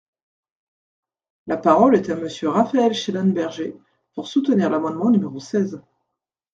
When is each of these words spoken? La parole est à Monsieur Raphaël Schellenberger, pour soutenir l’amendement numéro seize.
La 1.45 1.57
parole 1.57 1.95
est 1.95 2.09
à 2.09 2.15
Monsieur 2.15 2.49
Raphaël 2.49 2.91
Schellenberger, 2.95 3.77
pour 4.15 4.27
soutenir 4.27 4.71
l’amendement 4.71 5.11
numéro 5.11 5.39
seize. 5.39 5.79